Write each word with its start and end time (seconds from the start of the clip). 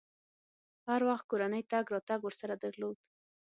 هر 0.87 1.01
وخت 1.09 1.25
کورنۍ 1.31 1.63
تګ 1.71 1.85
راتګ 1.93 2.19
ورسره 2.23 2.55
درلود. 2.63 2.97